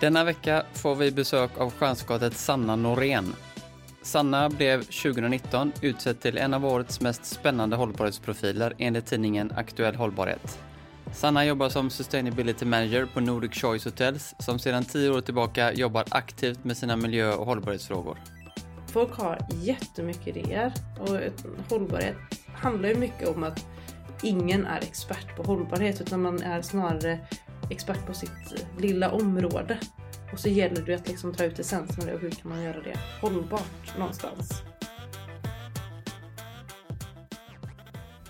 [0.00, 3.34] Denna vecka får vi besök av stjärnskottet Sanna Norén.
[4.02, 10.58] Sanna blev 2019 utsedd till en av årets mest spännande hållbarhetsprofiler enligt tidningen Aktuell Hållbarhet.
[11.12, 16.04] Sanna jobbar som Sustainability Manager på Nordic Choice Hotels som sedan tio år tillbaka jobbar
[16.08, 18.18] aktivt med sina miljö och hållbarhetsfrågor.
[18.86, 21.18] Folk har jättemycket idéer och
[21.70, 22.16] hållbarhet
[22.54, 23.66] handlar ju mycket om att
[24.22, 27.18] ingen är expert på hållbarhet utan man är snarare
[27.70, 29.78] expert på sitt lilla område.
[30.32, 32.62] Och så gäller det att liksom ta ut essensen av det och hur kan man
[32.62, 34.62] göra det hållbart någonstans.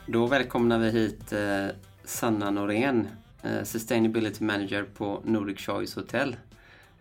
[0.06, 1.66] Då välkomnar vi hit eh,
[2.04, 3.08] Sanna Norén,
[3.42, 6.36] eh, Sustainability Manager på Nordic Choice Hotel.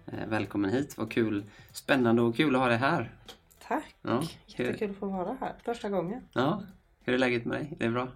[0.05, 3.11] Eh, välkommen hit, vad kul, spännande och kul att ha dig här.
[3.67, 3.95] Tack!
[4.01, 6.21] Ja, Jättekul att få vara här första gången.
[6.33, 6.63] Ja,
[7.03, 7.77] hur är läget med dig?
[7.79, 8.07] Är det bra?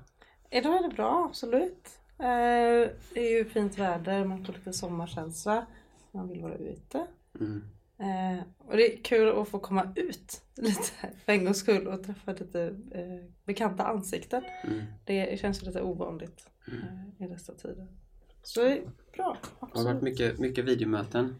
[0.49, 1.89] Idag är det bra, absolut.
[2.19, 5.65] Eh, det är ju fint väder, man får lite sommarkänsla.
[6.11, 7.07] Man vill vara ute.
[7.39, 7.63] Mm.
[7.97, 10.83] Eh, och det är kul att få komma ut lite
[11.25, 14.43] för en gångs skull och träffa lite eh, bekanta ansikten.
[14.63, 14.83] Mm.
[15.05, 17.11] Det känns lite ovanligt mm.
[17.19, 17.87] i dessa tider.
[18.43, 18.81] Så det är
[19.13, 19.37] bra.
[19.59, 19.73] Absolut.
[19.73, 21.35] Det har varit mycket, mycket videomöten.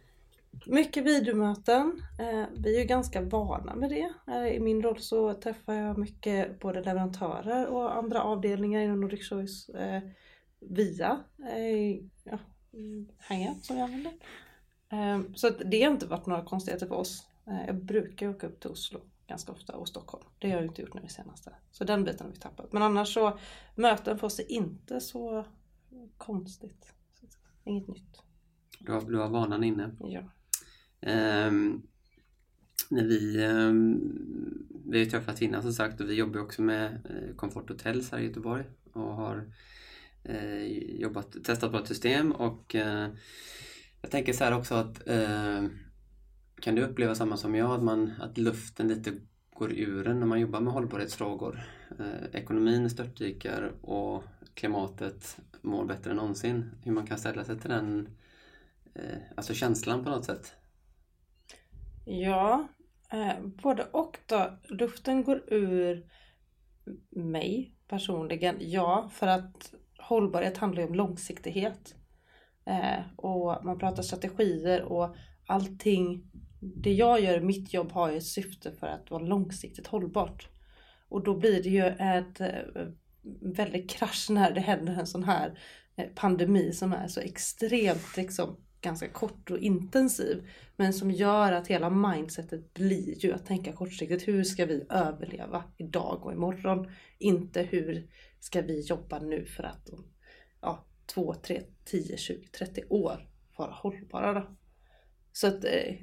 [0.65, 2.01] Mycket videomöten.
[2.57, 4.13] vi är ju ganska vana med det.
[4.55, 9.69] I min roll så träffar jag mycket både leverantörer och andra avdelningar inom Nordic Choice
[10.69, 12.39] via eh, ja,
[13.17, 14.13] Hangout som vi använder.
[14.89, 17.27] Eh, så det har inte varit några konstigheter för oss.
[17.47, 20.23] Eh, jag brukar åka upp till Oslo ganska ofta och Stockholm.
[20.39, 21.53] Det har jag inte gjort nu senaste.
[21.71, 22.73] Så den biten har vi tappat.
[22.73, 23.39] Men annars så
[23.75, 25.45] möten för oss är inte så
[26.17, 26.93] konstigt.
[27.63, 28.21] Inget nytt.
[28.79, 29.95] Du har, du har vanan inne?
[29.99, 30.19] Ja.
[31.47, 31.87] Um,
[32.89, 37.07] när vi, um, vi har ju träffats innan som sagt och vi jobbar också med
[37.09, 39.43] uh, Comfort Hotels här i Göteborg och har eh,
[40.25, 40.63] Eh,
[41.01, 43.09] jobbat, testat vårt system och eh,
[44.01, 45.63] jag tänker så här också att eh,
[46.61, 49.13] kan du uppleva samma som jag, att, man, att luften lite
[49.53, 51.59] går ur en när man jobbar med hållbarhetsfrågor?
[51.99, 54.23] Eh, ekonomin störtdyker och
[54.53, 56.71] klimatet mår bättre än någonsin.
[56.83, 58.17] Hur man kan ställa sig till den
[58.95, 60.53] eh, alltså känslan på något sätt?
[62.05, 62.67] Ja,
[63.11, 64.57] eh, både och då.
[64.69, 66.05] Luften går ur
[67.09, 69.73] mig personligen, ja, för att
[70.13, 71.95] hållbarhet handlar ju om långsiktighet.
[72.65, 75.15] Eh, och man pratar strategier och
[75.47, 76.31] allting.
[76.59, 80.49] Det jag gör i mitt jobb har ju ett syfte för att vara långsiktigt hållbart.
[81.09, 82.87] Och då blir det ju ett eh,
[83.41, 85.59] väldigt krasch när det händer en sån här
[85.95, 90.49] eh, pandemi som är så extremt liksom ganska kort och intensiv.
[90.75, 94.27] Men som gör att hela mindsetet blir ju att tänka kortsiktigt.
[94.27, 96.91] Hur ska vi överleva idag och imorgon?
[97.19, 98.07] Inte hur
[98.43, 100.05] ska vi jobba nu för att om
[100.61, 104.55] ja, 2, 3, 10, 20, 30 år vara hållbara då.
[105.31, 105.95] Så att eh,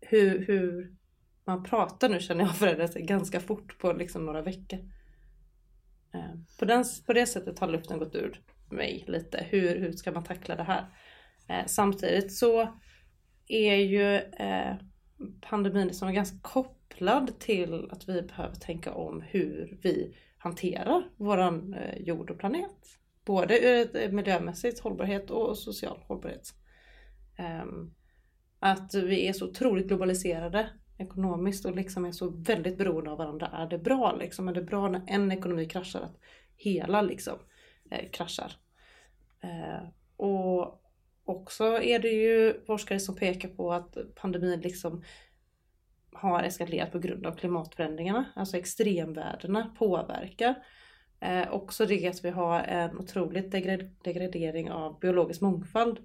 [0.00, 0.96] hur, hur
[1.44, 4.78] man pratar nu känner jag förändras ganska fort på liksom några veckor.
[6.14, 8.40] Eh, på, den, på det sättet har luften gått ur
[8.70, 9.46] mig lite.
[9.50, 10.86] Hur, hur ska man tackla det här?
[11.48, 12.78] Eh, samtidigt så
[13.46, 14.76] är ju eh,
[15.40, 21.98] pandemin liksom ganska kopplad till att vi behöver tänka om hur vi hanterar våran eh,
[21.98, 22.98] jord och planet.
[23.24, 26.54] Både ur ett miljömässigt hållbarhet och social hållbarhet.
[27.36, 27.94] Ehm,
[28.58, 33.46] att vi är så otroligt globaliserade ekonomiskt och liksom är så väldigt beroende av varandra.
[33.46, 34.48] Är det bra liksom?
[34.48, 36.18] Är det bra när en ekonomi kraschar att
[36.56, 37.38] hela liksom
[37.90, 38.52] eh, kraschar?
[39.40, 39.86] Ehm,
[40.16, 40.82] och
[41.24, 45.02] också är det ju forskare som pekar på att pandemin liksom
[46.12, 48.24] har eskalerat på grund av klimatförändringarna.
[48.34, 50.54] Alltså extremvärdena påverkar.
[51.20, 53.50] Eh, också det att vi har en otrolig
[54.04, 55.98] degradering av biologisk mångfald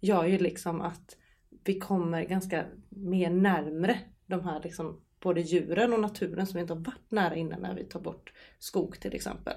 [0.00, 1.16] gör ju liksom att
[1.64, 6.74] vi kommer ganska mer närmre de här liksom både djuren och naturen som vi inte
[6.74, 9.54] har varit nära innan när vi tar bort skog till exempel.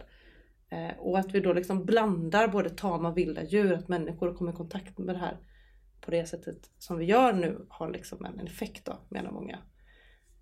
[0.69, 4.51] Eh, och att vi då liksom blandar både tama och vilda djur, att människor kommer
[4.51, 5.38] i kontakt med det här
[6.01, 9.59] på det sättet som vi gör nu har liksom en effekt då menar många.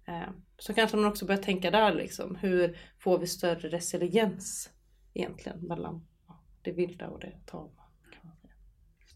[0.08, 4.70] Eh, så kanske man också börjar tänka där liksom, hur får vi större resiliens
[5.14, 6.08] egentligen mellan
[6.62, 7.84] det vilda och det tama.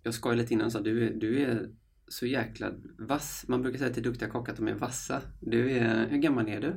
[0.03, 1.69] Jag skojade lite innan så du, du är
[2.07, 3.45] så jäkla vass.
[3.47, 5.21] Man brukar säga till duktiga kockar att de är vassa.
[5.41, 6.67] Du är, hur gammal är du?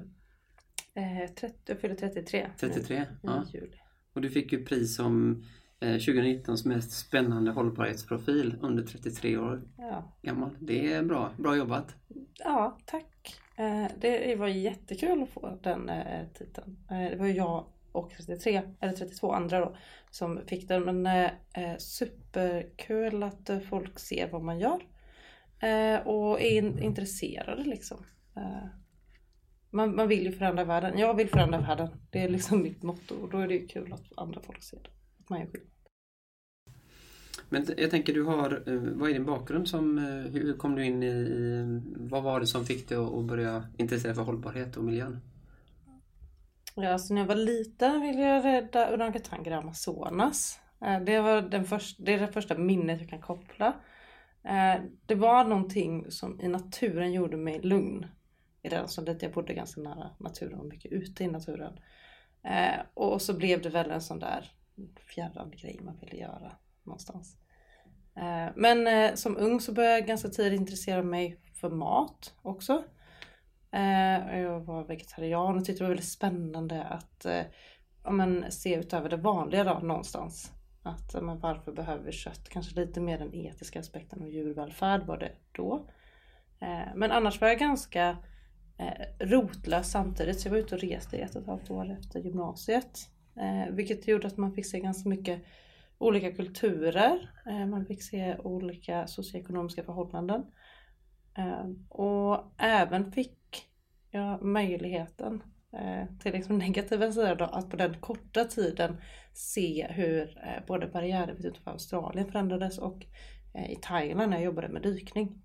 [0.95, 2.51] Eh, 30, jag fyller 33.
[2.61, 3.45] 33, ja.
[3.53, 3.77] Juli.
[4.13, 5.45] Och du fick ju pris som
[5.81, 10.13] 2019s mest spännande hållbarhetsprofil under 33 år ja.
[10.23, 10.51] gammal.
[10.61, 11.95] Det är bra, bra jobbat.
[12.39, 13.41] Ja, tack.
[13.57, 16.77] Eh, det var jättekul att få den eh, titeln.
[16.91, 19.77] Eh, det var jag och 33, eller 32 andra då,
[20.11, 21.03] som fick den.
[21.03, 21.31] Men
[21.79, 24.81] superkul att folk ser vad man gör.
[25.61, 28.05] eh, och är in, intresserade liksom.
[28.37, 28.67] Eh,
[29.71, 30.99] man, man vill ju förändra världen.
[30.99, 31.89] Jag vill förändra världen.
[32.11, 34.77] Det är liksom mitt motto och då är det ju kul att andra folk ser
[34.77, 34.91] det.
[35.31, 35.71] Man gör skillnad.
[37.53, 40.85] Men jag tänker du har, eh, vad är din bakgrund som, eh, hur kom du
[40.85, 45.21] in i, vad var det som fick dig att börja intressera för hållbarhet och miljön?
[46.75, 50.61] Ja, alltså när jag var liten ville jag rädda orangutanger i Amazonas.
[50.81, 53.75] Eh, det, var den första, det är det första minnet jag kan koppla.
[55.07, 58.07] Det var någonting som i naturen gjorde mig lugn.
[58.63, 61.73] I den som dit jag bodde ganska nära naturen och mycket ute i naturen.
[62.95, 64.51] Och så blev det väl en sån där
[65.15, 66.53] fjärran grej man ville göra
[66.83, 67.37] någonstans.
[68.17, 72.85] Eh, men eh, som ung så började jag ganska tidigt intressera mig för mat också.
[73.73, 77.27] Eh, jag var vegetarian och tyckte det var väldigt spännande att
[78.05, 80.53] ja, men, se utöver det vanliga då, någonstans.
[80.83, 82.49] Att men, varför behöver vi kött?
[82.49, 85.89] Kanske lite mer den etiska aspekten och djurvälfärd var det då.
[86.95, 88.17] Men annars var jag ganska
[89.19, 92.21] rotlös samtidigt så jag var ute och reste i ett och ett halvt år efter
[92.21, 93.09] gymnasiet.
[93.41, 95.43] Eh, vilket gjorde att man fick se ganska mycket
[95.99, 97.31] olika kulturer.
[97.47, 100.45] Eh, man fick se olika socioekonomiska förhållanden.
[101.39, 103.67] Eh, och även fick
[104.11, 105.43] jag möjligheten
[105.73, 108.97] eh, till liksom negativa sidor då, att på den korta tiden
[109.33, 113.07] se hur eh, både barriärrevet utanför Australien förändrades och
[113.55, 115.43] eh, i Thailand när jag jobbade med dykning.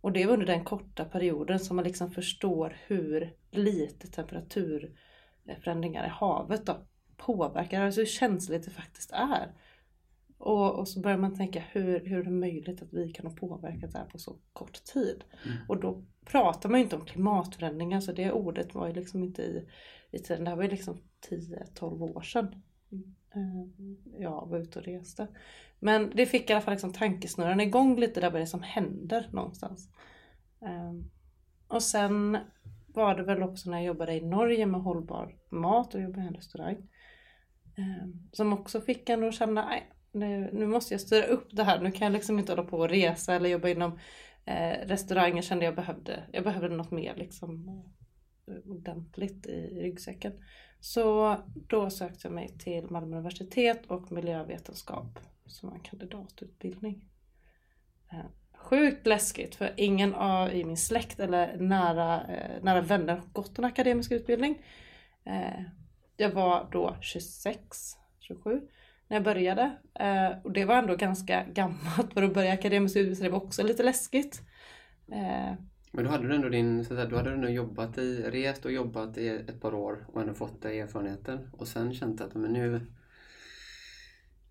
[0.00, 6.08] Och det var under den korta perioden som man liksom förstår hur lite temperaturförändringar i
[6.08, 9.52] havet då påverkar, alltså hur känsligt det faktiskt är.
[10.38, 13.34] Och, och så börjar man tänka hur, hur är det möjligt att vi kan ha
[13.34, 15.24] påverkat det här på så kort tid?
[15.44, 15.56] Mm.
[15.68, 19.42] Och då pratar man ju inte om klimatförändringar så det ordet var ju liksom inte
[19.42, 19.68] i,
[20.10, 20.44] i tiden.
[20.44, 20.98] Det här var ju liksom
[21.30, 22.62] 10-12 år sedan
[23.34, 25.28] eh, jag var ute och reste.
[25.78, 28.62] Men det fick i alla fall liksom tankesnurran igång lite där vad det är som
[28.62, 29.88] händer någonstans.
[30.60, 31.10] Ehm,
[31.68, 32.38] och sen
[32.86, 36.26] var det väl också när jag jobbade i Norge med hållbar mat och jobbade i
[36.26, 36.88] en restaurang.
[37.76, 41.64] Ehm, som också fick en att känna, nej, nu, nu måste jag styra upp det
[41.64, 41.80] här.
[41.80, 43.98] Nu kan jag liksom inte hålla på och resa eller jobba inom
[44.44, 45.42] eh, restauranger.
[45.42, 46.22] Kände jag behövde.
[46.32, 47.68] Jag behövde något mer liksom
[48.48, 50.32] eh, ordentligt i ryggsäcken.
[50.80, 51.36] Så
[51.68, 57.04] då sökte jag mig till Malmö universitet och miljövetenskap som en kandidatutbildning.
[58.12, 63.26] Eh, sjukt läskigt för ingen av i min släkt eller nära, eh, nära vänner har
[63.32, 64.62] gått en akademisk utbildning.
[65.24, 65.60] Eh,
[66.16, 68.60] jag var då 26, 27
[69.08, 69.76] när jag började.
[69.94, 73.44] Eh, och det var ändå ganska gammalt för att börja akademiskt utbildning så det var
[73.44, 74.42] också lite läskigt.
[75.12, 75.54] Eh,
[75.90, 78.64] men då hade du ändå din, så att då hade du ändå jobbat i, rest
[78.64, 82.34] och jobbat i ett par år och ändå fått dig erfarenheten och sen känt att
[82.34, 82.80] men nu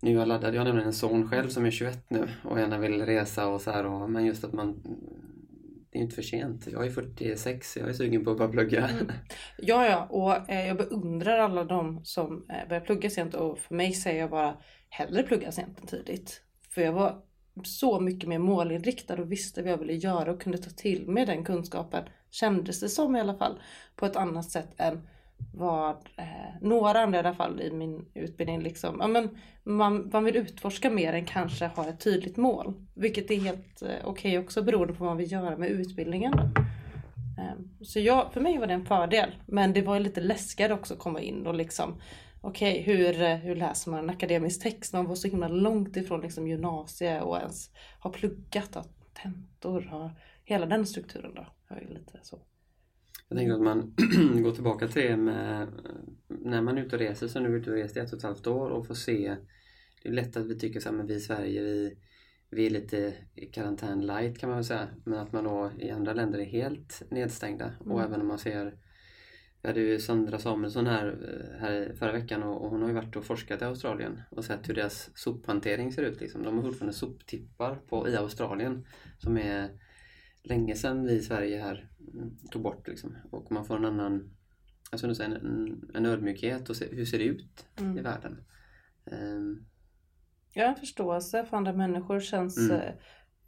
[0.04, 0.54] nu är jag laddad.
[0.54, 3.60] Jag har nämligen en son själv som är 21 nu och gärna vill resa och
[3.60, 3.86] så här.
[3.86, 4.82] Och, men just att man
[5.94, 6.66] det är inte för sent.
[6.66, 8.88] Jag är 46, jag är sugen på att börja plugga.
[8.88, 9.12] Mm.
[9.58, 13.74] Ja, ja, och eh, jag beundrar alla de som eh, börjar plugga sent och för
[13.74, 14.56] mig säger jag bara
[14.88, 16.42] hellre plugga sent än tidigt.
[16.70, 17.22] För jag var
[17.64, 21.26] så mycket mer målinriktad och visste vad jag ville göra och kunde ta till mig
[21.26, 23.60] den kunskapen, kändes det som i alla fall,
[23.96, 25.08] på ett annat sätt än
[25.52, 26.24] vad eh,
[26.60, 29.28] några andra i alla fall i min utbildning liksom, ja, men
[29.62, 32.74] man, man vill utforska mer än kanske ha ett tydligt mål.
[32.94, 36.34] Vilket är helt eh, okej okay också beroende på vad man vill göra med utbildningen.
[37.38, 39.30] Eh, så jag, för mig var det en fördel.
[39.46, 42.00] Men det var lite läskigare också att komma in och liksom
[42.46, 44.92] Okej, okay, hur, eh, hur läser man en akademisk text?
[44.92, 48.84] Man var så himla långt ifrån liksom gymnasiet och ens har pluggat, har
[49.22, 50.10] tentor, har
[50.44, 51.46] hela den strukturen då.
[51.68, 52.38] Jag är lite så.
[53.34, 53.94] Jag tänker att man
[54.42, 55.68] går tillbaka till det med
[56.28, 58.12] när man är ute och reser, så nu är vi ute och rest i ett
[58.12, 59.36] och ett halvt år och får se
[60.02, 61.96] Det är lätt att vi tycker men vi i Sverige vi,
[62.50, 63.14] vi är lite
[63.52, 67.02] karantän light kan man väl säga men att man då i andra länder är helt
[67.10, 67.92] nedstängda mm.
[67.92, 68.74] och även om man ser
[69.62, 73.16] vi hade ju Sandra Samuelsson här, eh, här förra veckan och, hon har ju varit
[73.16, 76.20] och forskat i Australien och sett hur deras sophantering ser ut.
[76.20, 76.42] Liksom.
[76.42, 78.86] De har fortfarande soptippar på, i Australien
[79.18, 79.68] som är
[80.44, 82.88] länge sedan vi i Sverige här mm, tog bort.
[82.88, 83.16] Liksom.
[83.30, 84.30] Och man får en annan
[84.90, 87.98] alltså, en, en ödmjukhet och se, hur ser det ut mm.
[87.98, 88.44] i världen.
[89.04, 89.66] Um.
[90.52, 92.80] Ja, en förståelse för andra människor känns mm.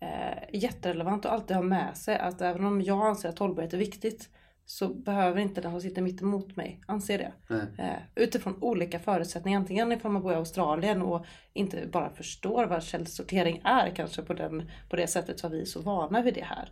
[0.00, 3.78] eh, jätterelevant och alltid ha med sig att även om jag anser att hållbarhet är
[3.78, 4.30] viktigt
[4.68, 7.32] så behöver inte den som sitter mitt emot mig anse det.
[7.78, 9.60] Eh, utifrån olika förutsättningar.
[9.60, 14.34] Antingen ifall man bor i Australien och inte bara förstår vad källsortering är kanske på,
[14.34, 16.70] den, på det sättet så vi är så vana vid det här.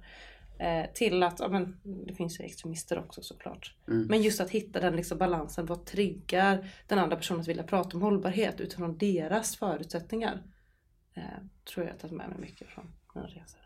[0.59, 3.75] Eh, till att, ja, men, det finns ju extremister också såklart.
[3.89, 4.07] Mm.
[4.07, 5.67] Men just att hitta den liksom balansen.
[5.67, 10.43] Vad triggar den andra personen att vilja prata om hållbarhet utifrån deras förutsättningar.
[11.15, 11.23] Eh,
[11.65, 13.64] tror jag att jag tagit med mig mycket från mina resor.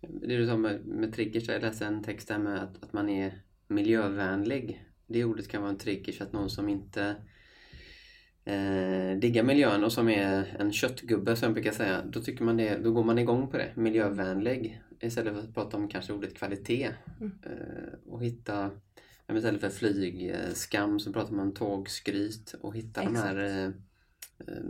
[0.00, 3.08] Det du sa med, med triggers, jag läste en text där med att, att man
[3.08, 4.84] är miljövänlig.
[5.06, 7.16] Det ordet kan vara en trigger, att någon som inte
[8.44, 12.56] eh, diggar miljön och som är en köttgubbe som jag brukar säga, då, tycker man
[12.56, 13.72] det, då går man igång på det.
[13.74, 14.82] Miljövänlig.
[15.00, 16.90] Istället för att prata om kanske ordet kvalitet.
[17.20, 17.32] Mm.
[17.42, 18.70] Eh, och hitta,
[19.32, 23.66] istället för flygskam så pratar man tågskryt och hitta de här eh,
[24.46, 24.64] eh,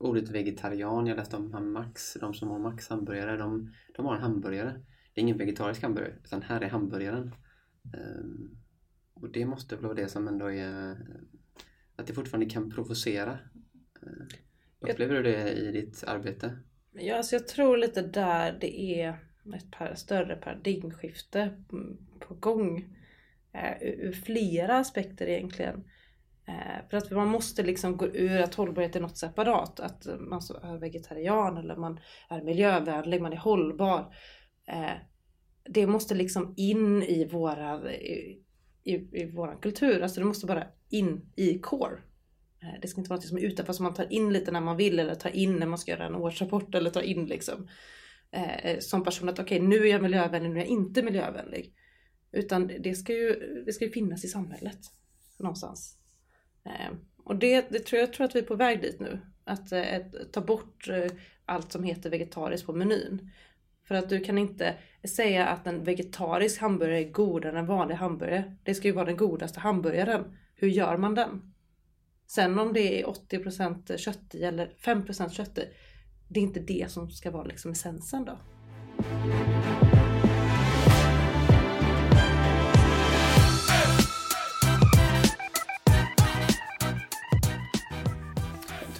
[0.00, 1.06] ordet vegetarian.
[1.06, 4.72] Jag läste om han Max, de som har Max hamburgare, de, de har en hamburgare.
[5.14, 7.34] Det är ingen vegetarisk hamburgare, utan här är hamburgaren.
[7.94, 8.58] Um,
[9.14, 10.96] och det måste väl vara det som ändå är
[11.96, 13.38] att det fortfarande kan provocera.
[14.02, 14.26] Uh,
[14.80, 16.58] upplever du det i ditt arbete?
[16.92, 19.08] Ja, alltså jag tror lite där det är
[19.56, 21.64] ett par, större paradigmskifte
[22.18, 22.96] på gång.
[23.54, 25.84] Uh, ur flera aspekter egentligen.
[26.50, 29.80] Eh, för att man måste liksom gå ur att hållbarhet är något separat.
[29.80, 34.14] Att man är vegetarian eller man är miljövänlig, man är hållbar.
[34.66, 34.96] Eh,
[35.64, 38.42] det måste liksom in i våra, i,
[38.84, 40.02] i, i våran kultur.
[40.02, 41.98] Alltså det måste bara in i core.
[42.62, 44.60] Eh, det ska inte vara något som är utanför som man tar in lite när
[44.60, 47.68] man vill eller tar in när man ska göra en årsrapport eller tar in liksom.
[48.80, 51.74] Som person att okej okay, nu är jag miljövänlig, nu är jag inte miljövänlig.
[52.32, 53.34] Utan det ska ju,
[53.66, 54.78] det ska ju finnas i samhället
[55.38, 55.99] någonstans.
[56.64, 59.20] Ehm, och det, det tror jag, jag tror att vi är på väg dit nu.
[59.44, 59.98] Att eh,
[60.32, 61.10] ta bort eh,
[61.44, 63.30] allt som heter vegetariskt på menyn.
[63.88, 64.74] För att du kan inte
[65.04, 68.56] säga att en vegetarisk hamburgare är godare än en vanlig hamburgare.
[68.62, 70.36] Det ska ju vara den godaste hamburgaren.
[70.54, 71.52] Hur gör man den?
[72.26, 75.64] Sen om det är 80% kött i eller 5% kött i.
[76.28, 78.38] Det är inte det som ska vara liksom essensen då.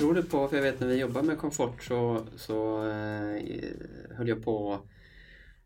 [0.01, 3.43] Tror du på, för jag vet när vi jobbar med komfort så, så eh,
[4.17, 4.81] höll jag på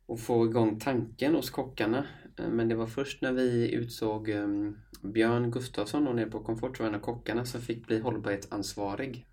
[0.09, 2.07] att få igång tanken hos kockarna.
[2.39, 6.81] Eh, men det var först när vi utsåg um, Björn Gustafsson och nere på Komfort
[6.81, 9.27] var en av kockarna som fick bli hållbarhetsansvarig.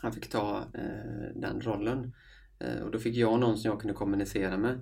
[0.00, 2.12] Han fick ta eh, den rollen.
[2.58, 4.80] Eh, och då fick jag någon som jag kunde kommunicera med.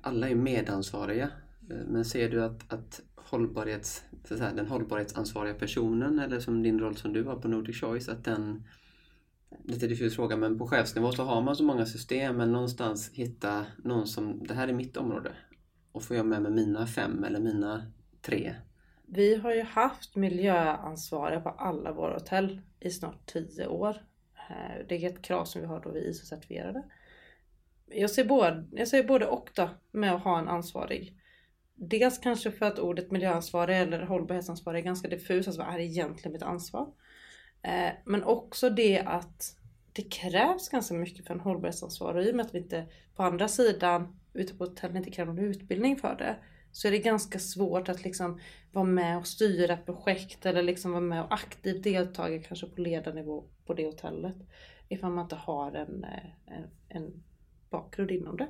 [0.00, 1.30] Alla är medansvariga.
[1.70, 6.80] Eh, men ser du att, att hållbarhets, så säga, den hållbarhetsansvariga personen eller som din
[6.80, 8.64] roll som du har på Nordic Choice, att den
[9.64, 13.66] lite diffus fråga, men på chefsnivå så har man så många system, men någonstans hitta
[13.76, 15.32] någon som, det här är mitt område.
[15.92, 18.54] Och får jag med mig mina fem eller mina tre.
[19.06, 23.96] Vi har ju haft miljöansvariga på alla våra hotell i snart tio år.
[24.50, 26.82] Eh, det är ett krav som vi har då vi är ISO-certifierade.
[27.86, 31.20] Jag ser, både, jag ser både och då med att ha en ansvarig.
[31.88, 35.48] Dels kanske för att ordet miljöansvarig eller hållbarhetsansvarig är ganska diffust.
[35.48, 36.92] Alltså vad är egentligen mitt ansvar?
[37.62, 39.56] Eh, men också det att
[39.92, 42.26] det krävs ganska mycket för en hållbarhetsansvarig.
[42.26, 42.86] I och med att vi inte
[43.16, 46.36] på andra sidan ute på hotellet inte kräver någon utbildning för det.
[46.72, 48.40] Så är det ganska svårt att liksom
[48.72, 53.44] vara med och styra projekt eller liksom vara med och aktivt delta kanske på ledarnivå
[53.66, 54.36] på det hotellet.
[54.88, 57.22] Ifall man inte har en, eh, en, en
[57.70, 58.48] bakgrund inom det.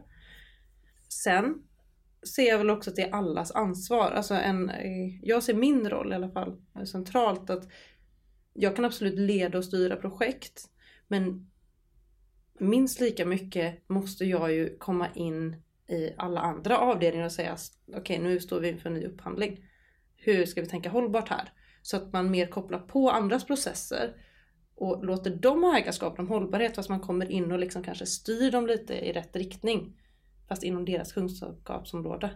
[1.09, 1.63] Sen
[2.29, 4.11] ser jag väl också att det är allas ansvar.
[4.11, 7.69] Alltså en, eh, jag ser min roll i alla fall centralt att
[8.53, 10.65] jag kan absolut leda och styra projekt.
[11.09, 11.51] Men
[12.59, 15.57] minst lika mycket måste jag ju komma in
[15.89, 17.57] i alla andra avdelningar och säga
[17.89, 19.65] okej okay, nu står vi inför en ny upphandling.
[20.17, 21.53] Hur ska vi tänka hållbart här?
[21.83, 24.15] Så att man mer kopplar på andras processer
[24.75, 28.51] och låter dem ha ägarskapen om hållbarhet fast man kommer in och liksom kanske styr
[28.51, 30.01] dem lite i rätt riktning.
[30.49, 32.31] Fast inom deras kunskapsområde.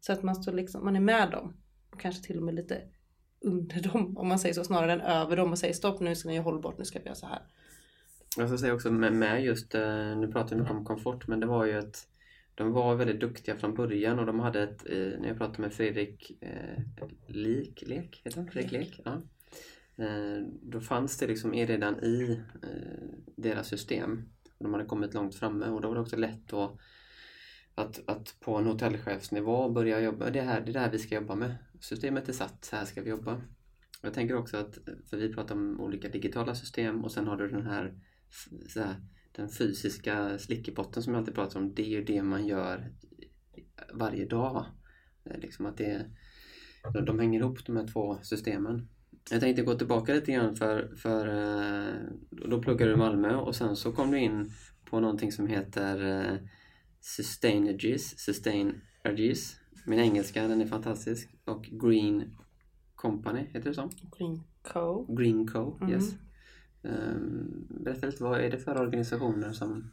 [0.00, 1.56] Så att man, står liksom, man är med dem
[1.90, 2.82] och kanske till och med lite
[3.40, 6.28] under dem om man säger så snarare än över dem och säger stopp nu ska
[6.28, 7.42] ni göra hållbart, nu ska vi göra så här.
[8.36, 11.40] Jag ska säga också med, med just, eh, nu pratar vi mycket om komfort men
[11.40, 12.06] det var ju ett
[12.54, 14.84] de var väldigt duktiga från början och de hade ett,
[15.20, 18.50] när jag pratade med Fredrik eh, Lik, Lek, heter han?
[18.50, 19.00] Fredrik Lek?
[19.04, 19.22] Ja.
[20.04, 24.22] Eh, då fanns det liksom redan i eh, deras system.
[24.58, 26.78] De hade kommit långt framme och då var det också lätt att,
[27.80, 30.30] att, att på en hotellchefsnivå börja jobba.
[30.30, 31.54] Det, här, det är det här vi ska jobba med.
[31.80, 33.40] Systemet är satt, så här ska vi jobba.
[34.02, 34.78] Jag tänker också att,
[35.10, 37.94] för vi pratar om olika digitala system och sen har du den här,
[38.68, 38.96] så här
[39.32, 42.92] den fysiska slickepotten som jag alltid pratar om, det är ju det man gör
[43.92, 44.64] varje dag.
[45.24, 46.10] Liksom att det,
[47.06, 48.88] de hänger ihop de här två systemen.
[49.30, 51.94] Jag tänkte gå tillbaka lite grann för, för eh,
[52.30, 54.52] då pluggade du i Malmö och sen så kom du in
[54.84, 56.36] på någonting som heter eh,
[57.00, 59.56] Sustainages, Sustainages.
[59.86, 61.30] Min engelska den är fantastisk.
[61.44, 62.36] Och Green
[62.94, 63.90] Company, heter det så?
[64.18, 65.14] Green Co.
[65.14, 66.14] Green Co, yes.
[66.84, 67.66] Mm.
[67.84, 69.92] Berätta lite, vad är det för organisationer som...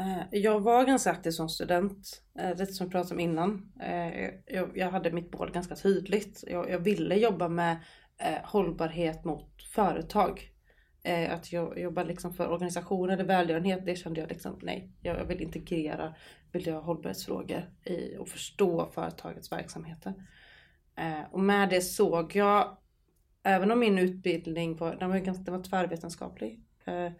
[0.00, 3.72] Eh, jag var ganska aktiv som student, eh, det som jag pratade om innan.
[3.80, 4.30] Eh,
[4.74, 6.44] jag hade mitt mål ganska tydligt.
[6.46, 7.76] Jag ville jobba med
[8.44, 10.53] hållbarhet mot företag.
[11.06, 14.92] Eh, att jobba liksom för organisationer eller välgörenhet, det kände jag liksom nej.
[15.02, 16.14] Jag vill integrera
[16.52, 20.14] miljö och hållbarhetsfrågor i och förstå företagets verksamheter.
[20.96, 22.76] Eh, och med det såg jag,
[23.42, 27.12] även om min utbildning var, den var, ganska, den var tvärvetenskaplig eh,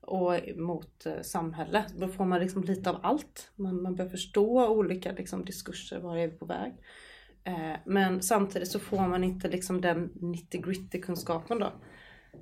[0.00, 1.84] och mot samhälle.
[1.96, 3.52] Då får man liksom lite av allt.
[3.56, 6.72] Man, man börjar förstå olika liksom, diskurser, var är vi på väg?
[7.44, 11.72] Eh, men samtidigt så får man inte liksom den 90 gritty kunskapen då.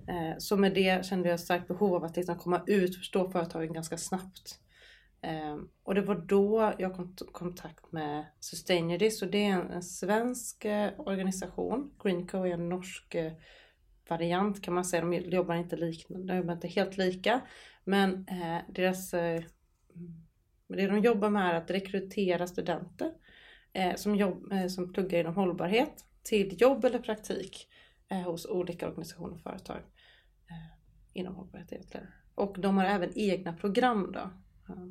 [0.08, 3.30] Eh, så med det kände jag starkt behov av att liksom komma ut och förstå
[3.30, 4.60] företagen ganska snabbt.
[5.20, 9.70] Eh, och det var då jag kom i kontakt med Sustainedis och det är en,
[9.70, 11.90] en svensk eh, organisation.
[12.02, 13.32] Greenco är en norsk eh,
[14.08, 15.04] variant kan man säga.
[15.04, 17.40] De jobbar inte liknande, de jobbar inte helt lika.
[17.84, 19.44] Men eh, deras, eh,
[19.94, 20.26] mm,
[20.68, 23.12] det de jobbar med är att rekrytera studenter
[23.72, 27.77] eh, som, jobb, eh, som pluggar inom hållbarhet till jobb eller praktik eh,
[28.10, 29.76] Eh, hos olika organisationer och företag
[30.50, 30.78] eh,
[31.12, 32.06] inom hållbarhet egentligen.
[32.34, 34.20] Och de har även egna program då.
[34.68, 34.86] Eh,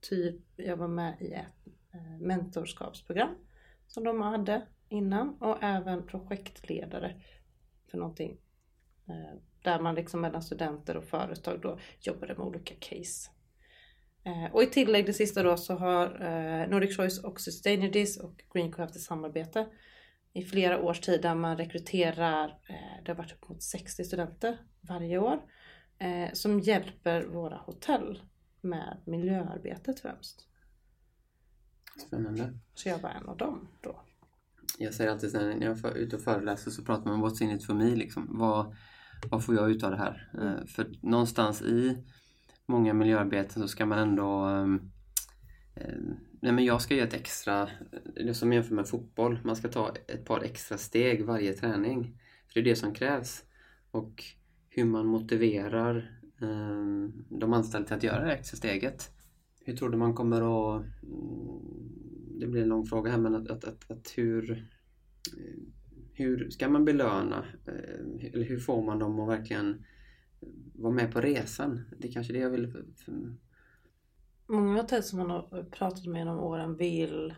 [0.00, 3.34] typ, jag var med i ett eh, mentorskapsprogram
[3.86, 7.22] som de hade innan och även projektledare
[7.90, 8.40] för någonting
[9.62, 13.30] där man liksom mellan studenter och företag då jobbade med olika case.
[14.52, 16.08] Och i tillägg det sista då så har
[16.66, 19.66] Nordic Choice och Sustainedis och Greenco haft ett samarbete
[20.32, 22.58] i flera års tid där man rekryterar,
[23.04, 25.40] det har varit upp mot 60 studenter varje år,
[26.32, 28.22] som hjälper våra hotell
[28.60, 30.46] med miljöarbetet främst.
[32.06, 32.58] Spännande.
[32.74, 34.02] Så jag var en av dem då.
[34.78, 37.50] Jag säger alltid när jag är ute och föreläser så pratar man om what's in
[37.50, 37.96] it for me.
[37.96, 38.38] Liksom.
[38.38, 38.76] Vad,
[39.30, 40.30] vad får jag ut av det här?
[40.34, 40.66] Mm.
[40.66, 42.04] För någonstans i
[42.66, 44.48] många miljöarbeten så ska man ändå
[45.76, 45.96] eh,
[46.40, 47.68] Nej men jag ska ge ett extra,
[48.14, 52.20] det som jämför med fotboll, man ska ta ett par extra steg varje träning.
[52.46, 53.44] För det är det som krävs.
[53.90, 54.24] Och
[54.68, 59.10] hur man motiverar eh, de anställda till att göra det extra steget.
[59.64, 60.36] Hur tror du man kommer
[60.76, 60.84] att...
[61.02, 64.68] Mm, det blir en lång fråga här men att, att, att, att hur
[66.20, 67.44] hur ska man belöna?
[67.66, 69.84] Eh, eller hur får man dem att verkligen
[70.72, 71.80] vara med på resan?
[71.98, 72.72] Det är kanske det jag vill...
[74.52, 77.34] Många hotell som man har pratat med genom åren vill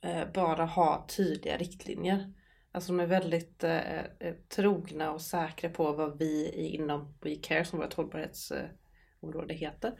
[0.00, 2.32] eh, bara ha tydliga riktlinjer.
[2.72, 7.78] Alltså de är väldigt eh, eh trogna och säkra på vad vi inom WeCare, som
[7.78, 9.92] vårt hållbarhetsområde heter,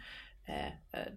[0.44, 1.12] eh, eh,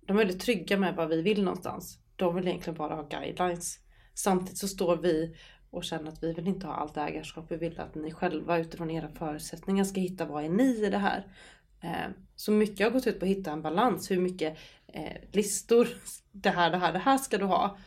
[0.00, 1.98] de är väldigt trygga med vad vi vill någonstans.
[2.16, 3.78] De vill egentligen bara ha guidelines.
[4.14, 5.36] Samtidigt så står vi
[5.70, 7.44] och känner att vi vill inte ha allt ägarskap.
[7.48, 10.98] Vi vill att ni själva utifrån era förutsättningar ska hitta vad är ni i det
[10.98, 11.26] här.
[11.80, 14.10] Eh, så mycket har gått ut på att hitta en balans.
[14.10, 15.88] Hur mycket eh, listor,
[16.32, 17.78] det här, det här, det här ska du ha.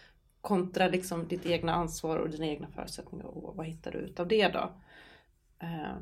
[0.41, 3.25] Kontra liksom ditt egna ansvar och dina egna förutsättningar.
[3.25, 4.71] Och vad hittar du ut av det då?
[5.59, 5.95] Eh,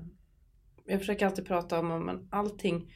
[0.85, 2.93] jag försöker alltid prata om att allting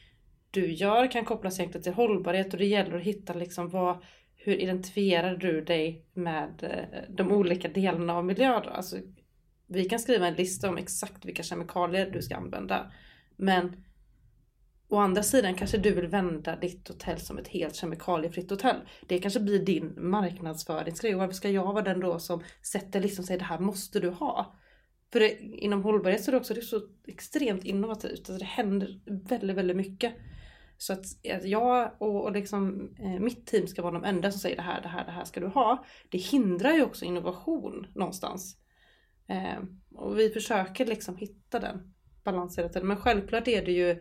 [0.50, 4.04] du gör kan kopplas egentligen till hållbarhet och det gäller att hitta liksom vad
[4.36, 8.62] hur identifierar du dig med eh, de olika delarna av miljön?
[8.64, 8.70] Då?
[8.70, 8.96] Alltså,
[9.66, 12.92] vi kan skriva en lista om exakt vilka kemikalier du ska använda.
[13.36, 13.84] Men
[14.88, 18.76] å andra sidan kanske du vill vända ditt hotell som ett helt kemikaliefritt hotell.
[19.06, 21.14] Det kanske blir din marknadsföringsgrej.
[21.14, 24.10] Och varför ska jag vara den då som sätter liksom säger det här måste du
[24.10, 24.56] ha?
[25.12, 28.18] För det, inom hållbarhet så är det också det är så extremt innovativt.
[28.18, 30.14] Alltså det händer väldigt, väldigt mycket.
[30.78, 34.40] Så att, eh, jag och, och liksom, eh, mitt team ska vara de enda som
[34.40, 35.84] säger det här, det här, det här ska du ha.
[36.08, 38.56] Det hindrar ju också innovation någonstans.
[39.28, 39.62] Eh,
[39.94, 41.94] och vi försöker liksom hitta den
[42.24, 42.70] balansen.
[42.82, 44.00] Men självklart är det ju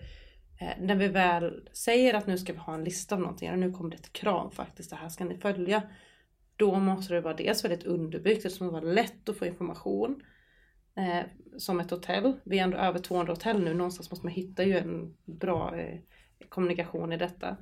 [0.59, 3.59] Eh, när vi väl säger att nu ska vi ha en lista av någonting, och
[3.59, 5.83] nu kommer det ett krav faktiskt, det här ska ni följa.
[6.55, 10.21] Då måste det vara dels väldigt underbyggt, eftersom det var lätt att få information.
[10.97, 11.25] Eh,
[11.57, 12.33] som ett hotell.
[12.43, 15.99] Vi är ändå över 200 hotell nu, någonstans måste man hitta ju en bra eh,
[16.49, 17.57] kommunikation i detta.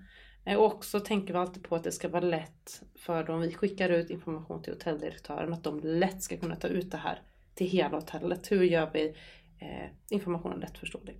[0.46, 3.54] Eh, och också tänker vi alltid på att det ska vara lätt för dem vi
[3.54, 7.22] skickar ut information till hotelldirektören att de lätt ska kunna ta ut det här
[7.56, 8.52] till hela hotellet.
[8.52, 9.16] Hur gör vi
[9.60, 11.18] eh, informationen lättförståelig?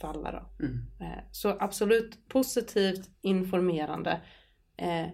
[0.00, 0.64] För alla då.
[0.64, 0.78] Mm.
[1.00, 4.20] Eh, så absolut positivt informerande.
[4.76, 5.08] Eh,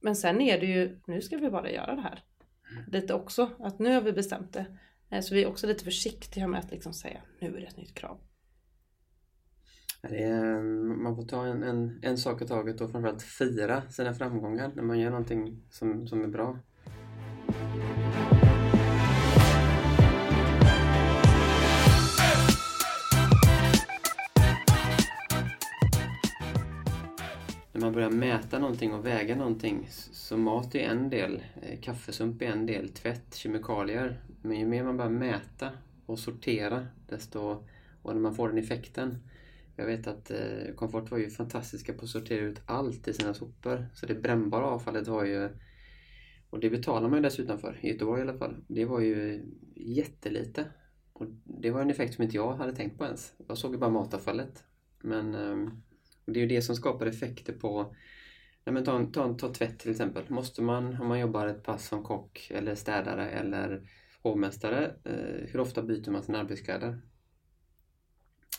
[0.00, 2.24] men sen är det ju, nu ska vi bara göra det här.
[2.72, 2.84] Mm.
[2.90, 4.66] Lite också, att nu har vi bestämt det.
[5.10, 7.76] Eh, så vi är också lite försiktiga med att liksom säga, nu är det ett
[7.76, 8.18] nytt krav.
[10.02, 10.62] Är,
[11.02, 14.82] man får ta en, en, en sak i taget och framförallt fira sina framgångar när
[14.82, 16.58] man gör någonting som, som är bra.
[28.12, 32.88] Mäta någonting och väga någonting så mat är en del, eh, kaffesump är en del,
[32.88, 34.20] tvätt, kemikalier.
[34.42, 35.70] Men ju mer man börjar mäta
[36.06, 37.64] och sortera desto,
[38.02, 39.18] och när man får den effekten.
[39.76, 43.34] Jag vet att eh, Komfort var ju fantastiska på att sortera ut allt i sina
[43.34, 43.86] sopor.
[43.94, 45.48] Så det brännbara avfallet var ju,
[46.50, 48.56] och det betalar man ju dessutom för, i Göteborg i alla fall.
[48.68, 49.44] Det var ju
[49.76, 50.64] jättelite.
[51.12, 53.32] Och det var en effekt som inte jag hade tänkt på ens.
[53.48, 54.64] Jag såg ju bara matavfallet.
[55.00, 55.72] Men eh,
[56.26, 57.94] det är ju det som skapar effekter på
[58.64, 60.24] Nej, men ta, ta, ta tvätt till exempel.
[60.28, 63.90] Måste man, om man jobbar ett pass som kock eller städare eller
[64.22, 67.00] hovmästare, eh, hur ofta byter man sina arbetskläder?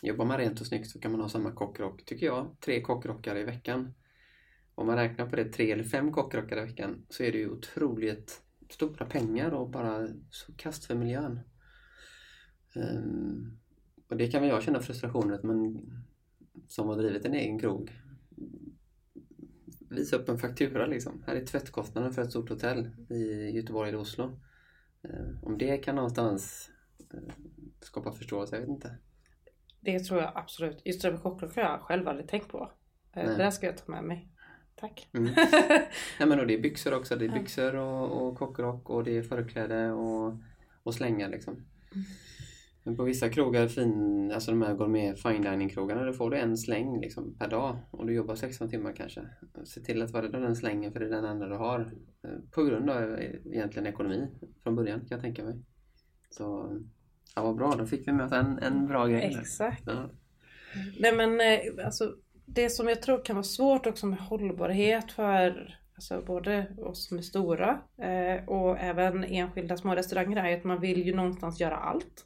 [0.02, 3.38] Jobbar man rent och snyggt så kan man ha samma kockrock, tycker jag, tre kockrockar
[3.38, 3.93] i veckan.
[4.76, 7.49] Om man räknar på det, tre eller fem kockrockar i veckan, så är det ju
[7.49, 11.39] otroligt stora pengar och bara så kast för miljön.
[12.76, 13.60] Um,
[14.08, 15.88] och det kan väl jag känna frustration över, man
[16.67, 17.91] som har drivit en egen krog
[19.93, 21.23] visa upp en faktura liksom.
[21.28, 24.39] Här är tvättkostnaden för ett stort hotell i Göteborg eller Oslo.
[25.04, 26.69] Eh, om det kan någonstans
[27.13, 27.34] eh,
[27.82, 28.97] skapa förståelse, jag vet inte.
[29.80, 30.82] Det tror jag absolut.
[30.86, 32.71] Just det med kockrock har jag själv aldrig tänkt på.
[33.13, 34.30] Eh, det där ska jag ta med mig.
[34.76, 35.10] Tack.
[35.13, 35.34] Mm.
[36.19, 37.15] Nej, men och det är byxor också.
[37.15, 40.38] Det är byxor och, och kockrock och det är förkläde och,
[40.84, 41.54] och slängar liksom.
[41.54, 42.06] Mm.
[42.84, 46.38] Men på vissa krogar, fin, alltså de här gourmet fine dining krogarna, då får du
[46.38, 49.22] en släng liksom, per dag och du jobbar 16 timmar kanske.
[49.63, 51.80] Se till att vara den slängen för det är den enda du har.
[52.24, 54.28] Eh, på grund av egentligen ekonomi
[54.63, 55.60] från början kan jag tänka mig.
[56.30, 56.78] Så
[57.36, 59.38] ja, vad bra, då fick vi med oss en, en bra grej.
[59.39, 59.84] Exakt.
[59.86, 60.10] Ja.
[61.00, 62.15] Nej men eh, alltså
[62.46, 67.17] det som jag tror kan vara svårt också med hållbarhet för alltså både oss som
[67.17, 71.76] är stora eh, och även enskilda små restauranger är att man vill ju någonstans göra
[71.76, 72.26] allt.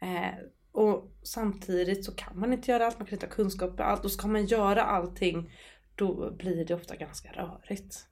[0.00, 0.34] Eh,
[0.72, 4.04] och samtidigt så kan man inte göra allt, man kan inte ha kunskap om allt.
[4.04, 5.50] Och ska man göra allting
[5.94, 8.06] då blir det ofta ganska rörigt.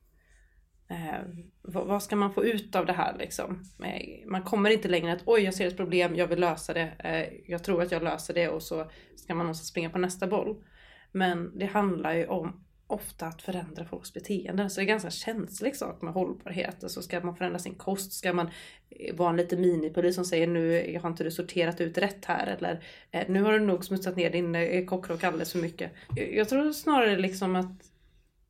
[0.91, 1.29] Eh,
[1.63, 3.65] vad, vad, ska man få ut av det här liksom?
[3.85, 6.93] Eh, man kommer inte längre att oj jag ser ett problem, jag vill lösa det,
[6.99, 10.27] eh, jag tror att jag löser det och så ska man också springa på nästa
[10.27, 10.65] boll.
[11.13, 14.71] Men det handlar ju om ofta att förändra folks beteenden.
[14.71, 16.83] Så det är en ganska känslig sak med hållbarhet.
[16.85, 18.13] Alltså ska man förändra sin kost?
[18.13, 18.51] Ska man
[18.91, 22.25] eh, vara en liten minipolis som säger nu eh, har inte du sorterat ut rätt
[22.25, 25.93] här eller eh, nu har du nog smutsat ner din kockrock alldeles för mycket.
[26.33, 27.91] Jag tror snarare liksom att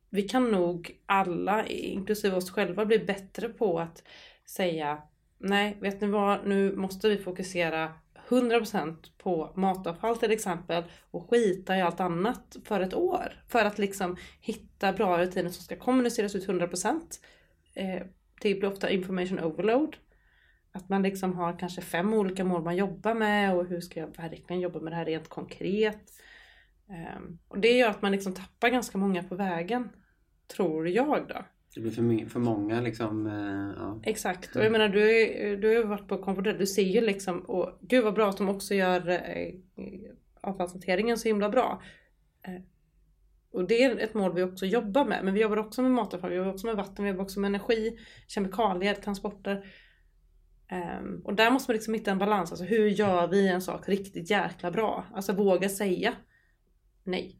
[0.09, 4.03] vi kan nog alla, inklusive oss själva, bli bättre på att
[4.45, 5.01] säga
[5.39, 7.93] nej, vet ni vad, nu måste vi fokusera
[8.29, 13.43] 100% på matavfall till exempel och skita i allt annat för ett år.
[13.47, 16.99] För att liksom hitta bra rutiner som ska kommuniceras ut 100%.
[17.73, 18.01] Eh,
[18.41, 19.97] det blir ofta information overload.
[20.71, 24.17] Att man liksom har kanske fem olika mål man jobbar med och hur ska jag
[24.17, 26.11] verkligen jobba med det här rent konkret.
[26.89, 29.89] Eh, och det gör att man liksom tappar ganska många på vägen.
[30.47, 31.45] Tror jag då.
[31.75, 33.27] Det blir för, för många liksom.
[33.27, 34.01] Eh, ja.
[34.03, 34.55] Exakt.
[34.55, 36.57] Och jag menar du, du har ju varit på Comforted.
[36.59, 39.53] Du ser ju liksom, och gud vad bra att de också gör eh,
[40.41, 41.81] avfallshanteringen så himla bra.
[42.47, 42.61] Eh,
[43.51, 45.25] och det är ett mål vi också jobbar med.
[45.25, 47.47] Men vi jobbar också med matavfall, vi jobbar också med vatten, vi jobbar också med
[47.47, 49.65] energi, kemikalier, transporter.
[51.01, 52.51] Um, och där måste man liksom hitta en balans.
[52.51, 55.05] Alltså hur gör vi en sak riktigt jäkla bra?
[55.13, 56.13] Alltså våga säga
[57.03, 57.39] nej.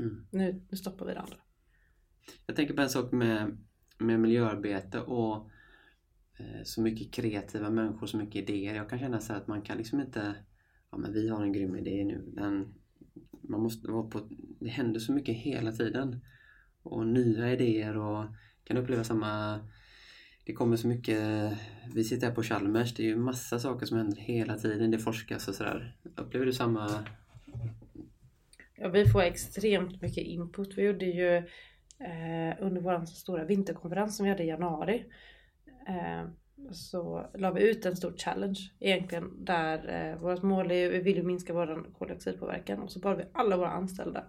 [0.00, 0.26] Mm.
[0.30, 1.36] Nu, nu stoppar vi det andra.
[2.46, 3.58] Jag tänker på en sak med,
[3.98, 5.50] med miljöarbete och
[6.38, 8.74] eh, så mycket kreativa människor, så mycket idéer.
[8.74, 10.34] Jag kan känna så att man kan liksom inte,
[10.90, 12.24] ja men vi har en grym idé nu.
[12.26, 12.74] Den,
[13.40, 14.28] man måste vara på,
[14.60, 16.20] det händer så mycket hela tiden.
[16.82, 18.24] Och nya idéer och
[18.64, 19.60] kan uppleva samma
[20.46, 21.52] det kommer så mycket,
[21.94, 24.98] vi sitter här på Chalmers, det är ju massa saker som händer hela tiden, det
[24.98, 25.96] forskas och sådär.
[26.16, 27.04] Upplever du samma?
[28.76, 30.78] Ja, vi får extremt mycket input.
[30.78, 31.42] Vi gjorde ju
[31.98, 35.04] Eh, under vår stora vinterkonferens som vi hade i januari
[35.88, 36.24] eh,
[36.70, 41.22] så la vi ut en stor challenge egentligen där eh, vårt mål är vi vill
[41.22, 44.24] minska vår koldioxidpåverkan och så bad vi alla våra anställda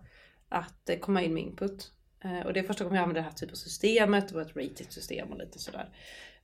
[0.50, 1.92] att eh, komma in med input.
[2.24, 4.42] Eh, och det är första gången vi använder det här typen av systemet, det var
[4.42, 5.90] ett rating-system och lite sådär.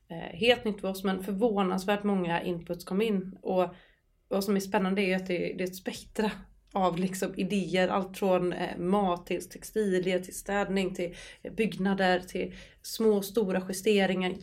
[0.07, 3.75] Eh, helt nytt för oss men förvånansvärt många inputs kom in och
[4.27, 6.31] vad som är spännande är att det, det är ett spektra
[6.73, 7.87] av liksom idéer.
[7.87, 11.15] Allt från eh, mat till textilier, till städning, till
[11.57, 14.33] byggnader, till små och stora justeringar,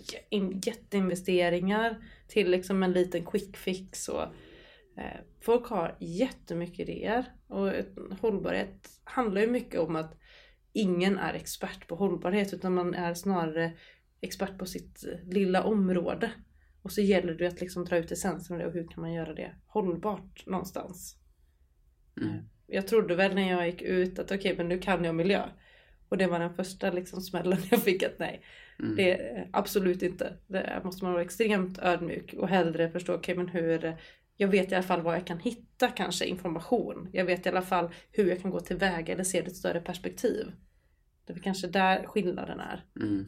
[0.67, 4.09] jätteinvesteringar, till liksom en liten quick fix.
[4.09, 4.23] Och,
[4.97, 7.73] eh, folk har jättemycket idéer och
[8.21, 10.19] hållbarhet handlar ju mycket om att
[10.73, 13.73] ingen är expert på hållbarhet utan man är snarare
[14.21, 16.31] expert på sitt lilla område.
[16.83, 19.13] Och så gäller det att liksom dra ut essensen av det och hur kan man
[19.13, 21.18] göra det hållbart någonstans.
[22.21, 22.45] Mm.
[22.67, 25.43] jag trodde väl när jag gick ut att okej okay, men nu kan jag miljö.
[26.09, 28.43] Och det var den första liksom smällen jag fick att nej.
[28.79, 28.97] Mm.
[28.97, 30.33] Det absolut inte.
[30.47, 33.97] Det måste man vara extremt ödmjuk och hellre förstå okej okay, men hur
[34.37, 37.09] jag vet i alla fall var jag kan hitta kanske information.
[37.13, 39.57] Jag vet i alla fall hur jag kan gå tillväga eller se det i ett
[39.57, 40.53] större perspektiv.
[41.27, 42.85] Det är kanske där skillnaden är.
[43.01, 43.25] Mm.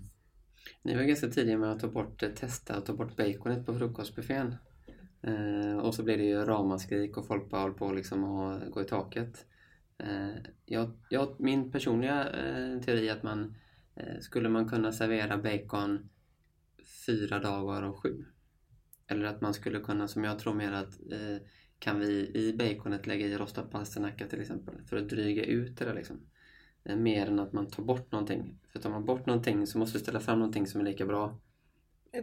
[0.83, 4.55] Ni var ganska tidiga med att ta bort, testa och ta bort baconet på frukostbuffén.
[5.23, 8.81] Eh, och så blev det ju ramaskrik och folk bara höll på liksom att gå
[8.81, 9.47] i taket.
[9.99, 13.55] Eh, jag, jag, min personliga eh, teori är att man
[13.95, 16.09] eh, skulle man kunna servera bacon
[17.07, 18.25] fyra dagar av sju.
[19.07, 21.47] Eller att man skulle kunna, som jag tror mer att eh,
[21.79, 25.85] kan vi i baconet lägga i rostad palsternacka till exempel för att dryga ut det
[25.85, 26.21] där liksom.
[26.85, 28.59] Eh, mer än att man tar bort någonting.
[28.69, 31.39] För tar man bort någonting så måste vi ställa fram någonting som är lika bra.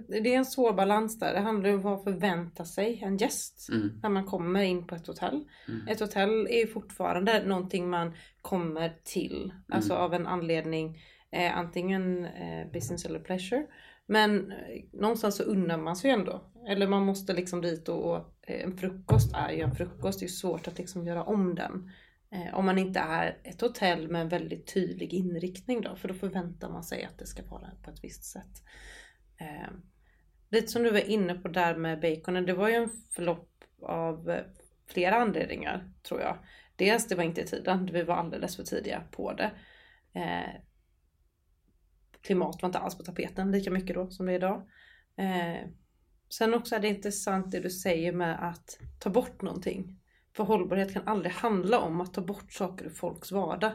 [0.08, 1.34] Det är en svår balans där.
[1.34, 4.00] Det handlar om vad förvänta sig en gäst mm.
[4.02, 5.48] när man kommer in på ett hotell.
[5.68, 5.88] Mm.
[5.88, 9.44] Ett hotell är ju fortfarande någonting man kommer till.
[9.44, 9.62] Mm.
[9.72, 10.98] Alltså av en anledning.
[11.32, 13.66] Eh, antingen eh, business eller pleasure.
[14.06, 16.42] Men eh, någonstans så unnar man sig ändå.
[16.68, 20.20] Eller man måste liksom dit och, och eh, en frukost är ju en frukost.
[20.20, 21.92] Det är svårt att liksom göra om den.
[22.32, 25.96] Eh, om man inte är ett hotell med en väldigt tydlig inriktning då.
[25.96, 28.64] För då förväntar man sig att det ska vara på ett visst sätt.
[29.40, 29.70] Eh,
[30.50, 32.46] lite som du var inne på där med baconen.
[32.46, 34.44] Det var ju en förlopp av eh,
[34.88, 36.38] flera anledningar tror jag.
[36.76, 37.90] Dels det var inte i tiden.
[37.94, 39.52] Vi var alldeles för tidiga på det.
[40.14, 40.62] Eh,
[42.22, 44.68] klimat var inte alls på tapeten lika mycket då som det är idag.
[45.18, 45.70] Eh,
[46.30, 50.00] sen också är det intressant det du säger med att ta bort någonting.
[50.36, 53.72] För hållbarhet kan aldrig handla om att ta bort saker ur folks vardag.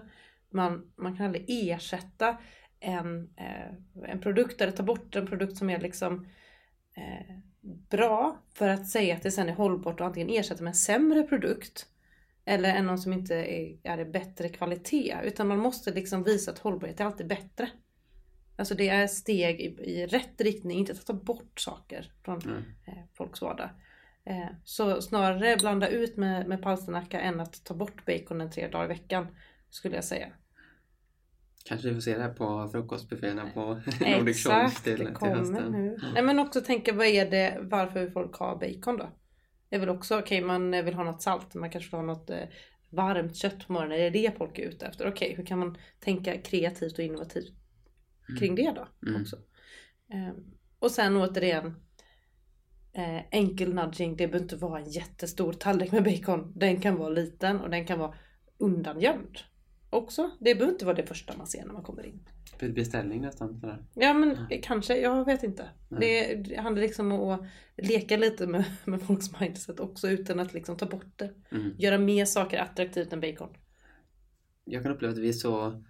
[0.51, 2.38] Man, man kan aldrig ersätta
[2.83, 6.27] en, eh, en produkt eller ta bort en produkt som är liksom
[6.97, 7.37] eh,
[7.90, 11.23] bra för att säga att det sen är hållbart och antingen ersätta med en sämre
[11.23, 11.87] produkt
[12.45, 15.16] eller en någon som inte är, är bättre kvalitet.
[15.25, 17.71] Utan man måste liksom visa att hållbarhet är alltid bättre.
[18.57, 22.62] Alltså det är steg i, i rätt riktning, inte att ta bort saker från mm.
[22.87, 23.71] eh, folks vardag.
[24.25, 28.85] Eh, så snarare blanda ut med, med palsternacka än att ta bort baconen tre dagar
[28.85, 29.27] i veckan
[29.71, 30.29] skulle jag säga.
[31.64, 33.61] Kanske vi får se det här på frukostbufféerna på
[34.01, 35.72] Nordic Choice till, det kommer till hösten.
[35.72, 35.79] Nu.
[35.79, 36.12] Mm.
[36.14, 39.09] Nej, men också tänka vad är det, varför folk ha bacon då?
[39.68, 42.14] Det är väl också, okej okay, man vill ha något salt, man kanske vill ha
[42.14, 42.48] något eh,
[42.90, 45.09] varmt kött på morgonen, är det det folk är ute efter?
[45.09, 47.55] Okej, okay, hur kan man tänka kreativt och innovativt
[48.38, 49.22] kring det då mm.
[49.22, 49.37] också?
[50.12, 50.35] Eh,
[50.79, 51.66] och sen återigen
[52.92, 56.53] eh, enkel nudging, det behöver inte vara en jättestor tallrik med bacon.
[56.57, 58.14] Den kan vara liten och den kan vara
[58.59, 59.38] undangömd
[59.92, 60.31] också.
[60.38, 62.20] Det behöver inte vara det första man ser när man kommer in.
[62.74, 63.61] Beställning nästan?
[63.61, 63.85] Sådär.
[63.94, 64.59] Ja men ja.
[64.62, 65.68] kanske, jag vet inte.
[65.88, 67.40] Det, det, handlar liksom om att
[67.76, 71.31] leka lite med, med folks mindset också utan att liksom ta bort det.
[71.50, 71.74] Mm.
[71.78, 73.48] Göra mer saker attraktivt än bacon.
[74.64, 75.83] Jag kan uppleva att vi är så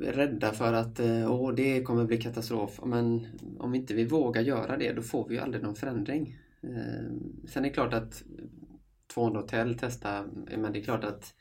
[0.00, 2.80] rädda för att eh, åh, det kommer bli katastrof.
[2.84, 3.26] Men
[3.58, 6.36] om inte vi vågar göra det då får vi ju aldrig någon förändring.
[6.62, 7.10] Eh,
[7.48, 8.22] sen är det klart att
[9.14, 10.24] 200 hotell testa,
[10.56, 11.34] men det är klart att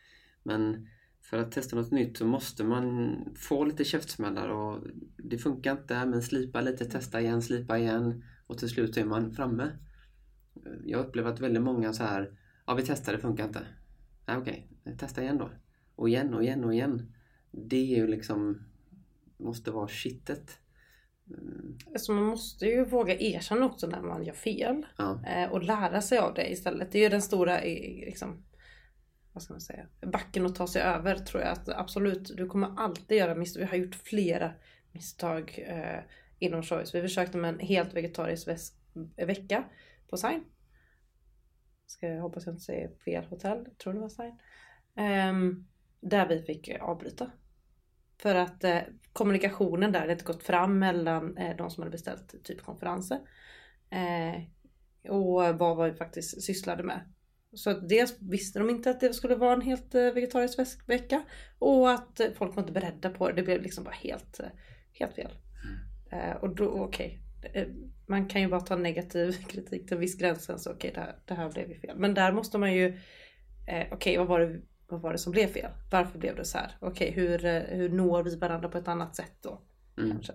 [0.43, 0.87] men
[1.29, 4.83] för att testa något nytt så måste man få lite käftsmällar och
[5.17, 9.31] det funkar inte men slipa lite, testa igen, slipa igen och till slut är man
[9.31, 9.69] framme.
[10.85, 13.67] Jag upplever att väldigt många så här, ja vi testar, det funkar inte.
[14.25, 15.49] Nej okej, okay, testa igen då.
[15.95, 17.13] Och igen och igen och igen.
[17.51, 18.61] Det är ju liksom,
[19.37, 20.59] måste vara kittet.
[21.29, 21.77] Mm.
[21.93, 24.85] Alltså man måste ju våga erkänna också när man gör fel.
[24.97, 25.25] Ja.
[25.25, 26.91] Eh, och lära sig av det istället.
[26.91, 28.43] Det är ju den stora liksom,
[29.37, 32.73] vad ska man säga, backen att ta sig över tror jag att absolut, du kommer
[32.77, 33.59] alltid göra misstag.
[33.59, 34.53] Vi har gjort flera
[34.91, 35.99] misstag eh,
[36.39, 36.95] inom Choice.
[36.95, 38.47] Vi försökte med en helt vegetarisk
[39.15, 39.63] vecka
[40.09, 40.43] på Sign.
[41.85, 44.39] Ska jag hoppas jag inte säger fel hotell, jag tror det var Sign.
[44.95, 45.33] Eh,
[45.99, 47.31] där vi fick avbryta.
[48.17, 48.81] För att eh,
[49.13, 53.19] kommunikationen där hade inte gått fram mellan eh, de som hade beställt typ konferenser.
[53.89, 54.43] Eh,
[55.11, 57.13] och vad vi faktiskt sysslade med.
[57.57, 61.23] Så dels visste de inte att det skulle vara en helt eh, vegetarisk vecka
[61.59, 63.33] och att eh, folk var inte beredda på det.
[63.33, 64.45] Det blev liksom bara helt, eh,
[64.91, 65.31] helt fel.
[66.11, 66.37] Mm.
[66.37, 67.21] Och då, okej.
[67.39, 67.65] Okay.
[68.07, 70.99] Man kan ju bara ta negativ kritik till en viss gräns så okej, okay, det,
[70.99, 71.97] här, det här blev ju fel.
[71.97, 72.99] Men där måste man ju,
[73.67, 75.71] okej okay, vad, var det, vad var det som blev fel?
[75.91, 76.71] Varför blev det så här?
[76.79, 77.39] Okej, hur,
[77.75, 79.61] hur når vi varandra på ett annat sätt då?
[79.97, 80.11] Mm.
[80.11, 80.33] Kanske.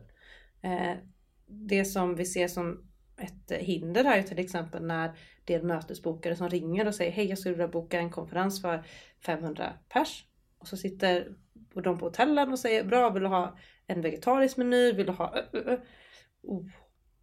[1.46, 5.16] Det som vi ser som ett hinder här till exempel när
[5.50, 8.84] en mötesbokare som ringer och säger hej jag skulle vilja boka en konferens för
[9.26, 10.24] 500 pers.
[10.58, 11.36] Och så sitter
[11.74, 15.34] de på hotellen och säger bra vill du ha en vegetarisk meny, vill du ha
[16.42, 16.66] oh,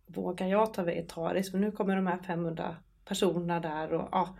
[0.08, 1.52] Vågar jag ta vegetariskt?
[1.52, 4.38] För nu kommer de här 500 personerna där och ja.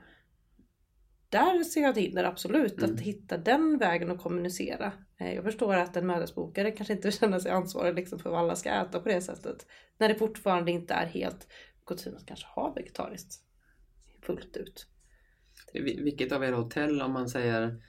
[1.30, 2.96] där ser jag ett hinder absolut, Mm.
[2.96, 4.92] att hitta den vägen att kommunicera.
[5.18, 8.56] Eh, Jag förstår att en mötesbokare kanske inte känner sig ansvarig liksom för vad alla
[8.56, 9.66] ska äta på det sättet.
[9.98, 11.48] När det fortfarande inte är helt
[11.86, 13.49] kutym att kanske ha vegetariskt
[14.22, 14.88] fullt ut.
[15.74, 17.84] Vil- Vilket av era hotell, om man säger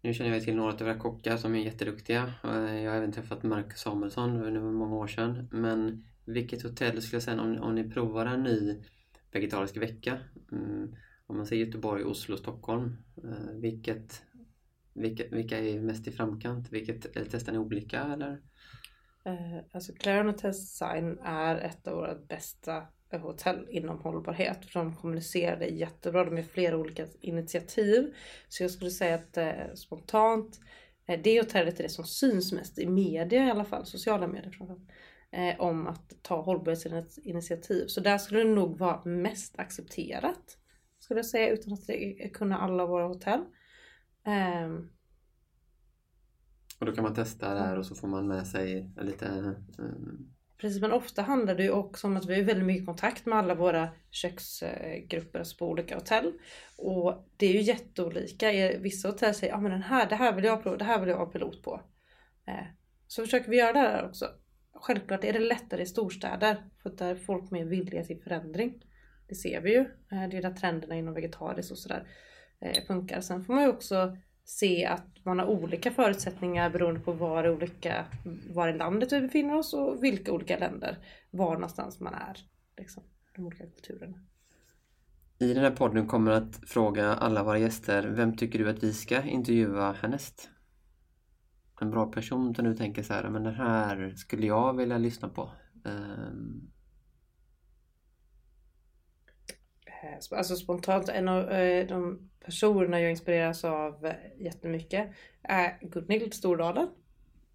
[0.00, 2.34] nu känner jag till några av era kockar som är jätteduktiga.
[2.44, 5.48] Eh, Jag har även träffat Marcus Samuelsson nu många år sedan.
[5.52, 8.82] Men vilket hotell skulle jag säga om, om ni provar en ny
[9.32, 10.18] vegetarisk vecka?
[10.52, 10.94] Mm,
[11.26, 12.96] om man säger Göteborg, Oslo, Stockholm.
[13.24, 14.22] eh, Vilket,
[14.94, 16.72] vilka, vilka är mest i framkant?
[16.72, 18.40] Vilket, eller testar ni olika eller?
[19.24, 24.64] Eh, Alltså Clarion Hotel Design är ett av våra bästa eh, Eh, hotell inom hållbarhet.
[24.66, 26.24] För de kommunicerade jättebra.
[26.24, 28.14] De har flera olika initiativ.
[28.48, 30.60] Så jag skulle säga att eh, spontant,
[31.06, 34.50] eh, det hotellet är det som syns mest i media i alla fall, sociala medier
[34.50, 34.90] framförallt.
[35.30, 37.86] Eh, om att ta hållbarhetsinitiativ.
[37.86, 40.58] Så där skulle det nog vara mest accepterat.
[40.98, 43.40] Skulle jag säga utan att det- kunna alla våra hotell.
[44.26, 44.70] Eh,
[46.80, 50.35] Och då kan man testa där och så får man med sig lite mm, eh,
[50.58, 53.38] Precis, men ofta handlar det ju också om att vi har väldigt mycket kontakt med
[53.38, 56.32] alla våra köksgrupper alltså på olika hotell.
[56.76, 58.78] Och det är ju jätteolika.
[58.78, 61.08] Vissa hotell säger ah, men den här, det här vill jag prova, det här vill
[61.08, 61.80] jag ha pilot på.
[62.46, 62.66] Eh,
[63.06, 64.26] så försöker vi göra det här också.
[64.74, 68.82] Självklart är det lättare i storstäder för att där är folk mer villiga till förändring.
[69.28, 69.80] Det ser vi ju.
[69.80, 72.08] Eh, det är där trenderna inom vegetariskt och sådär
[72.60, 73.20] eh, funkar.
[73.20, 74.16] Sen får man ju också
[74.46, 78.04] se att man har olika förutsättningar beroende på var i, olika,
[78.54, 80.98] var i landet vi befinner oss och vilka olika länder,
[81.30, 82.36] var någonstans man är.
[82.76, 83.02] Liksom,
[83.36, 84.16] de olika kulturerna.
[85.38, 88.92] I den här podden kommer att fråga alla våra gäster, vem tycker du att vi
[88.92, 90.50] ska intervjua härnäst?
[91.80, 95.28] En bra person som du tänker så här, men den här skulle jag vilja lyssna
[95.28, 95.50] på.
[95.84, 96.70] Um,
[99.36, 105.08] Eh, sp- Eh, alltså spontant, en av eh, de personerna jag inspireras av eh, jättemycket
[105.42, 106.88] är Gunhild Stordalen.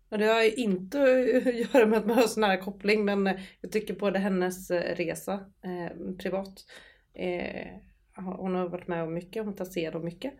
[0.10, 3.40] Och det har ju inte att göra med att man har så nära koppling men
[3.62, 6.66] jag tycker både hennes resa eh, privat
[7.14, 7.68] eh,
[8.16, 10.34] hon har varit med om mycket, hon har tagit om mycket.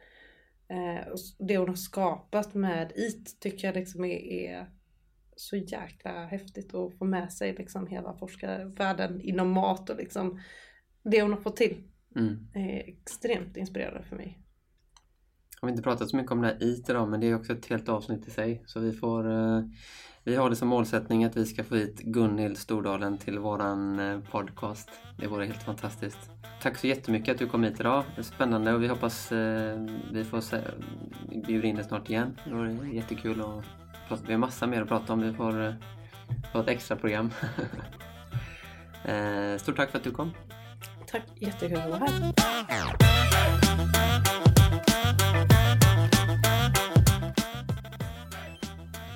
[0.68, 4.66] Eh, och det hon har skapat med IT tycker jag liksom är, är
[5.36, 10.40] så jäkla häftigt att få med sig liksom hela forskarvärlden inom mat och liksom
[11.04, 11.84] det hon har fått till
[12.16, 12.48] mm.
[12.54, 14.42] är extremt inspirerande för mig.
[15.62, 17.54] Jag har inte pratat så mycket om det här IT idag, men det är också
[17.54, 18.64] ett helt avsnitt i sig.
[18.66, 19.32] Så vi får...
[19.32, 19.62] eh,
[20.24, 24.20] vi har det som målsättning att vi ska få hit Gunhild Stordalen till våran eh,
[24.32, 24.90] podcast.
[25.18, 26.30] Det vore helt fantastiskt.
[26.62, 28.04] Tack så jättemycket att du kom hit idag.
[28.16, 30.62] Det är spännande och vi hoppas eh, vi får se,
[31.48, 32.38] bjuda in dig snart igen.
[32.46, 33.66] Det vore jättekul att
[34.08, 34.24] prata.
[34.28, 35.22] Vi har massa mer att prata om.
[35.22, 35.76] Vi får
[36.54, 37.32] ha ett extra program.
[39.58, 40.32] stort tack för att du kom.
[41.12, 42.34] Tack, jättekul att vara här.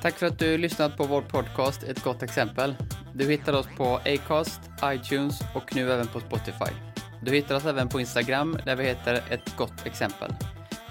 [0.02, 2.76] Tack för att du lyssnat på vår podcast Ett gott exempel.
[3.14, 6.76] Du hittar oss på Acast, iTunes och nu även på Spotify.
[7.22, 10.34] Du hittar oss även på Instagram där vi heter Ett gott exempel.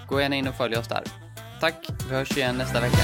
[0.08, 1.02] Gå gärna in och följ oss där.
[1.60, 2.98] Tack, vi hörs igen nästa vecka.